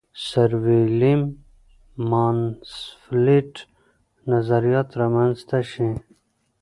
سرویلیم 0.27 1.21
مانسفیلډ 2.09 3.51
نظریات 4.31 4.89
را 4.99 5.07
منځته 5.15 5.59
شي. 5.71 5.89